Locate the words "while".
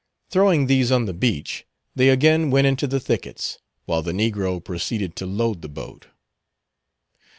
3.85-4.01